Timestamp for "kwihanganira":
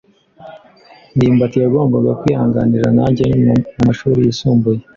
2.21-2.87